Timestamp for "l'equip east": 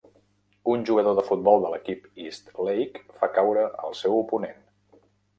1.73-2.49